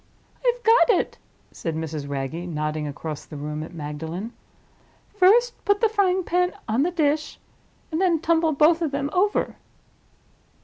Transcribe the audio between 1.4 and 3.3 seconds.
said Mrs. Wragge, nodding across